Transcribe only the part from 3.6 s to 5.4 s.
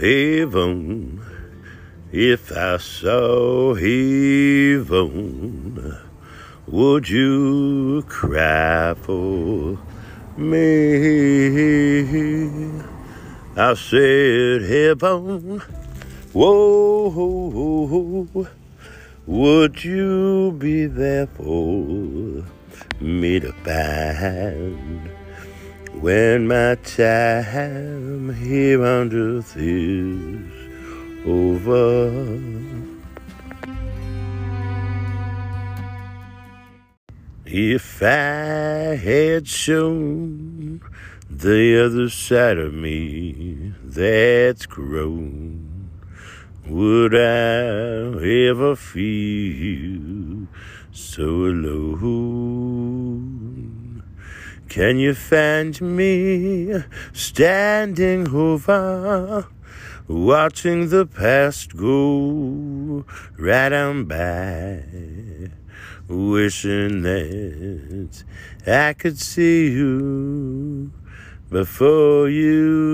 heaven,